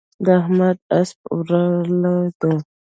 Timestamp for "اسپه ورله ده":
0.99-2.51